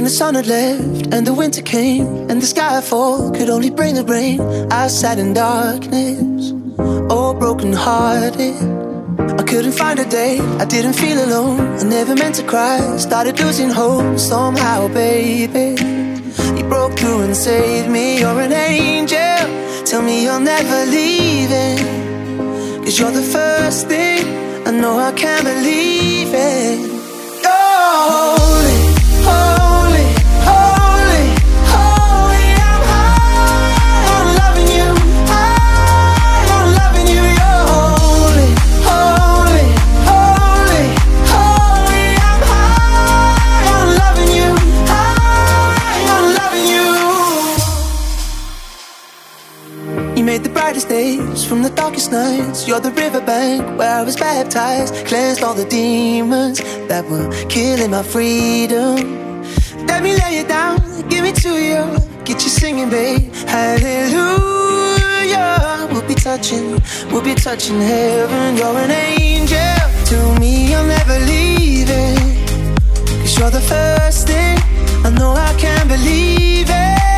[0.00, 3.96] When the sun had left and the winter came and the skyfall could only bring
[3.96, 4.40] the rain,
[4.72, 6.52] I sat in darkness,
[7.12, 8.56] all broken hearted.
[9.38, 11.60] I couldn't find a day, I didn't feel alone.
[11.78, 15.76] I never meant to cry, started losing hope somehow, baby.
[16.56, 19.84] You broke through and saved me, you're an angel.
[19.84, 21.76] Tell me you're never leaving.
[22.82, 24.24] Cause you're the first thing
[24.66, 26.78] I know I can't believe it.
[27.44, 28.39] You're
[51.60, 52.66] from the darkest nights.
[52.66, 54.94] You're the riverbank where I was baptized.
[55.06, 58.96] Cleansed all the demons that were killing my freedom.
[59.86, 61.84] Let me lay it down, give it to you.
[62.24, 63.34] Get you singing, babe.
[63.46, 64.78] Hallelujah.
[65.92, 66.80] We'll be touching,
[67.10, 68.56] we'll be touching heaven.
[68.56, 69.76] You're an angel.
[70.10, 72.18] To me, you'll never leave it.
[73.20, 74.58] Cause you're the first thing.
[75.04, 77.09] I know I can't believe it.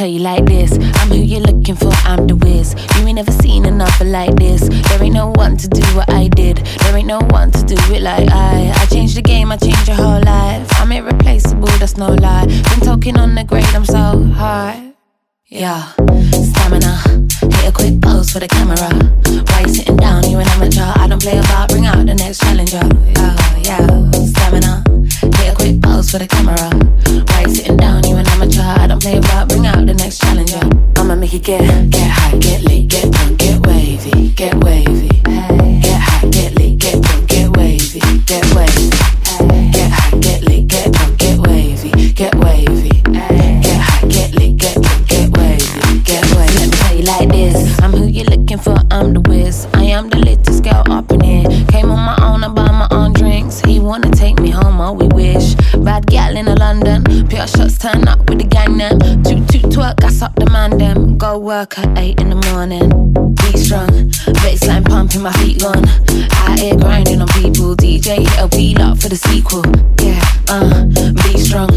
[0.00, 2.74] Tell you like this I'm who you're looking for, I'm the whiz.
[2.96, 4.62] You ain't never seen another like this.
[4.88, 6.56] There ain't no one to do what I did.
[6.56, 8.72] There ain't no one to do it like I.
[8.74, 10.66] I changed the game, I changed your whole life.
[10.80, 12.46] I'm irreplaceable, that's no lie.
[12.46, 14.94] Been talking on the grade, I'm so high.
[15.48, 15.92] Yeah,
[16.48, 17.49] stamina.
[17.60, 18.88] Hit a quick pose for the camera.
[19.52, 20.24] Why you sitting down?
[20.24, 20.92] You an amateur.
[20.96, 21.68] I don't play about.
[21.68, 22.80] Bring out the next challenger.
[23.12, 24.82] Yeah, yeah, stamina.
[25.36, 26.56] Hit a quick pose for the camera.
[27.28, 28.02] Why you sitting down?
[28.08, 28.62] You an amateur.
[28.62, 29.50] I don't play about.
[29.50, 30.60] Bring out the next challenger.
[30.96, 35.08] I'ma make it get, get high, get lit, get drunk, get wavy, get wavy.
[35.84, 38.99] Get high, get lit, get drunk, get wavy, get wavy.
[57.80, 58.98] Turn up with the gang them.
[59.24, 61.16] Toot toot twerk, gas up the man them.
[61.16, 62.88] Go work at eight in the morning.
[63.34, 63.88] Be strong,
[64.44, 65.88] baseline pumping, my feet gone.
[66.44, 67.74] Out here grinding on people.
[67.74, 69.64] DJ hit a wheel up for the sequel.
[69.98, 70.84] Yeah, uh,
[71.24, 71.70] be strong,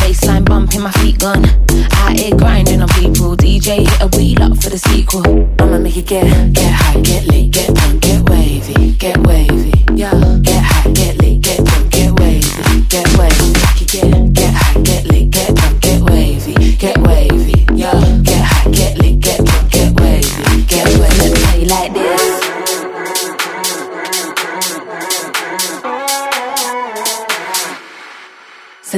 [0.00, 1.44] baseline bumping, my feet gone.
[1.44, 3.36] Out here grinding on people.
[3.36, 5.26] DJ hit a wheel up for the sequel.
[5.60, 6.24] I'ma make it get,
[6.54, 9.72] get high, get lit, get drunk, get wavy, get wavy.
[9.94, 10.09] Yeah,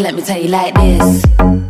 [0.03, 1.62] let me tell you like this.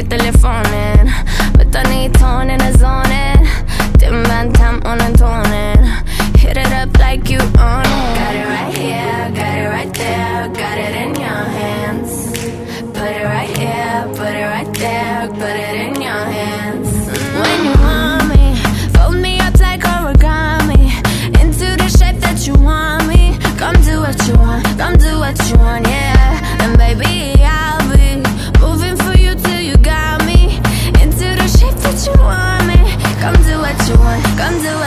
[0.00, 0.21] ti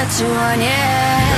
[0.05, 1.34] come do what you want, yeah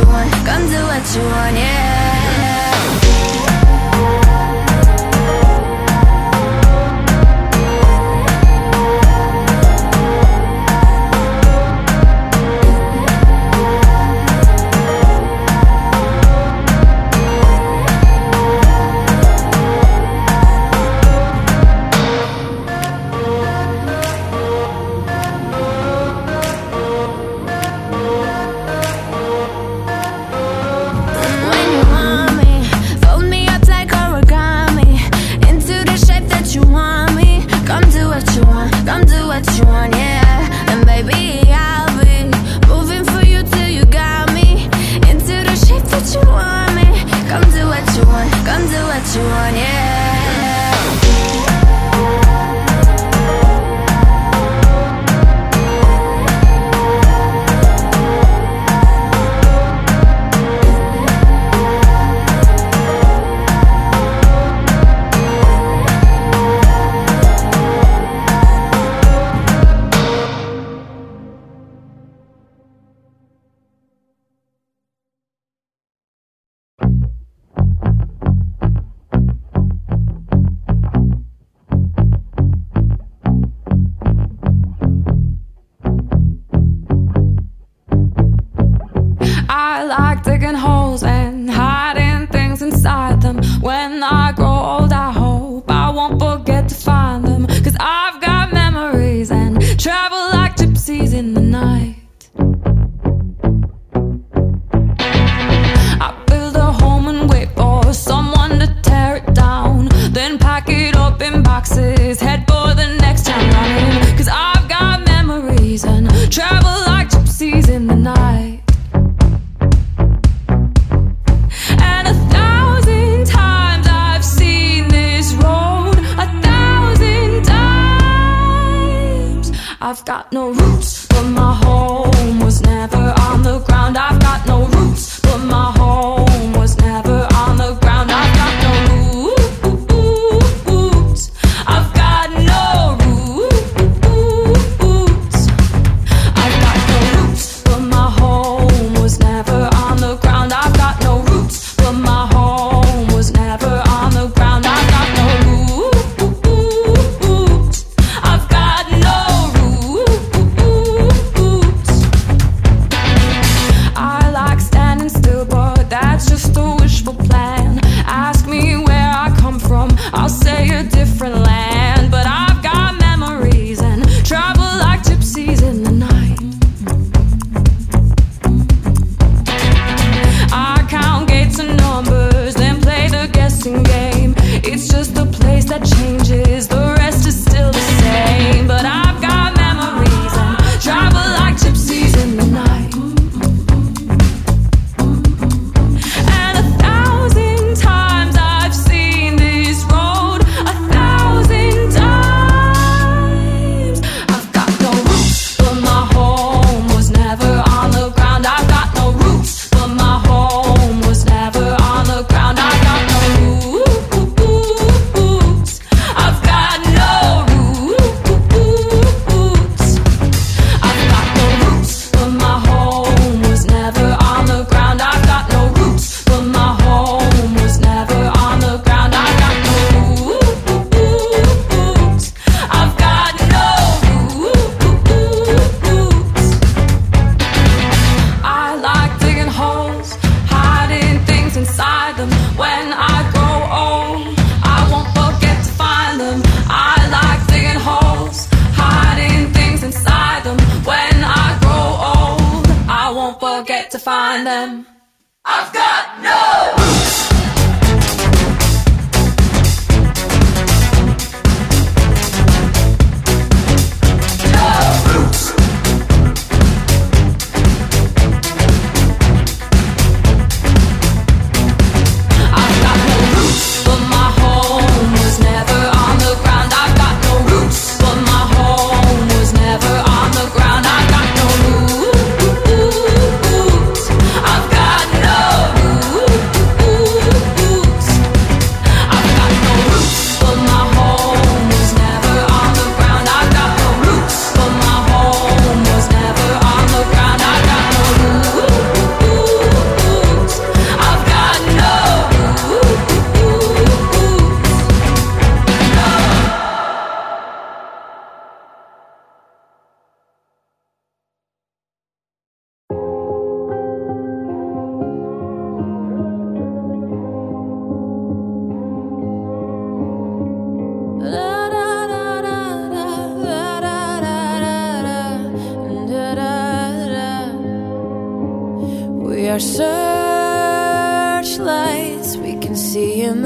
[0.00, 2.19] you want, come do what you want, yeah.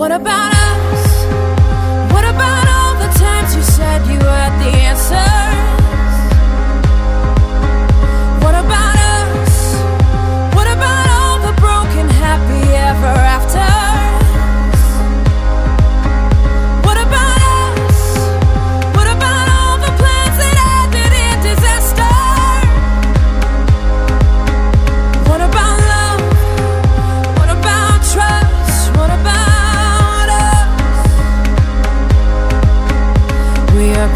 [0.00, 1.04] What about us?
[2.10, 6.16] What about all the times you said you had the answers?
[8.42, 9.54] What about us?
[10.56, 13.19] What about all the broken, happy ever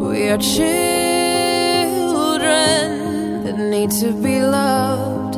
[0.00, 0.72] We are children
[3.44, 5.36] that need to be loved.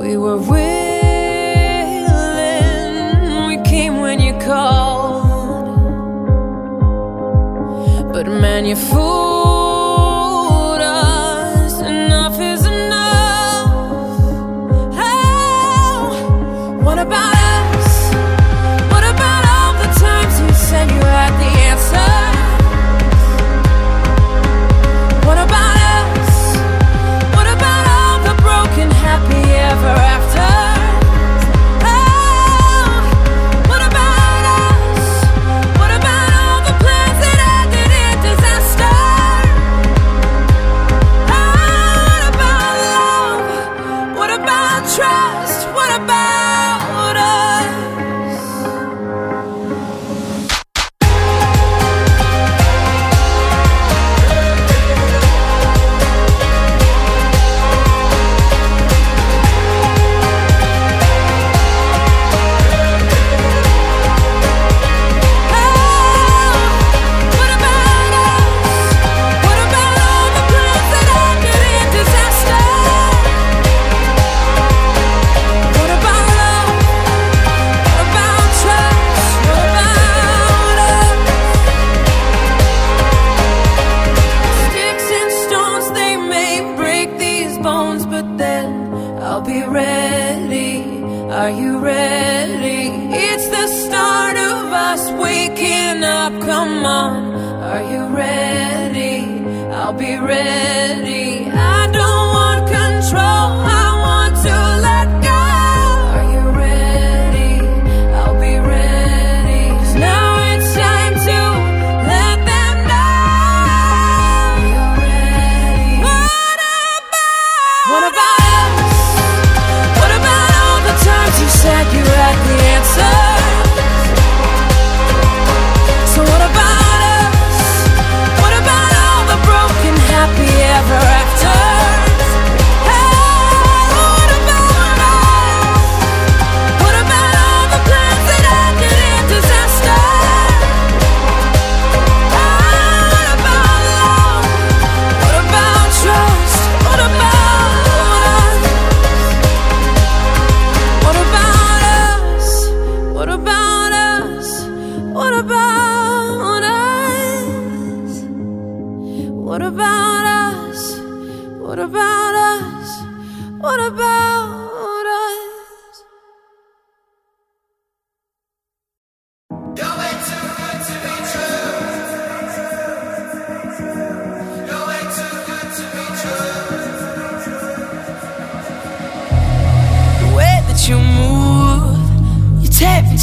[0.00, 1.06] We were willing,
[3.48, 5.24] we came when you called.
[8.12, 9.33] But man, you fool.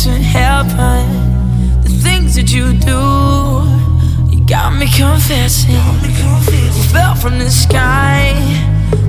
[0.04, 3.02] to heaven, The things that you do,
[4.36, 5.76] you got me confessing.
[5.76, 8.34] You fell from the sky,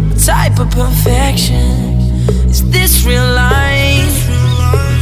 [0.09, 1.97] what type of perfection?
[2.47, 4.19] Is this real life?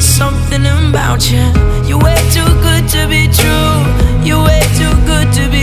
[0.00, 1.42] Something about you,
[1.88, 3.74] you're way too good to be true.
[4.22, 5.59] You're way too good to be.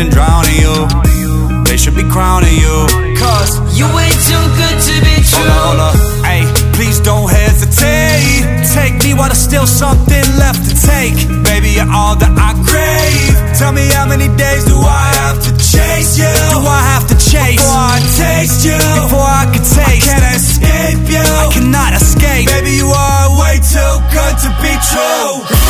[0.00, 0.74] and drowning you.
[1.64, 2.76] They should be crowning you.
[3.20, 5.44] Cause you ain't too good to be true.
[5.44, 6.24] Hola, hola.
[6.24, 6.40] Ay,
[6.72, 8.48] please don't hesitate.
[8.72, 11.16] Take me while there's still something left to take.
[11.44, 13.36] Baby, you're all that I crave.
[13.60, 16.32] Tell me how many days do I have to chase you?
[16.56, 17.60] Do I have to chase?
[17.60, 18.80] Before I taste you.
[19.04, 19.84] Before I can taste.
[19.84, 21.20] I can't escape you.
[21.20, 22.48] I cannot escape.
[22.48, 25.69] Baby, you are way too good to be true.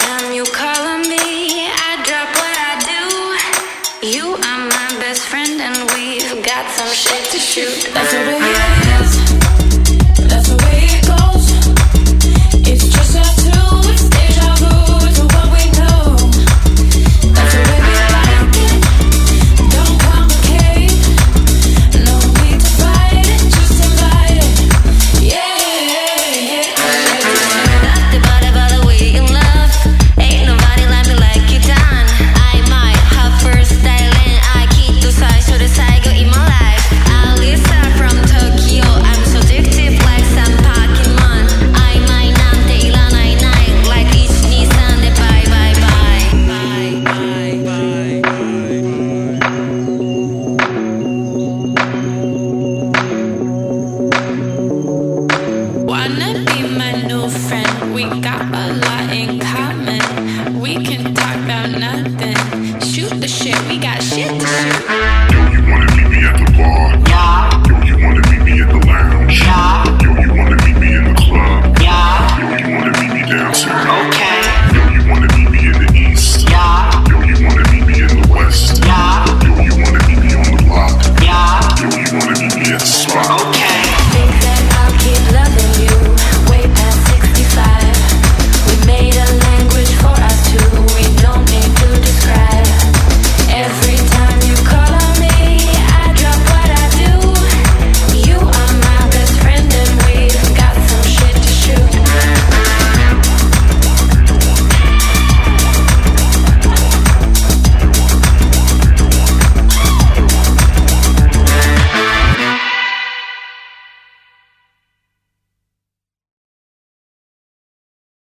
[7.51, 7.91] shoot.
[7.93, 8.60] That's is.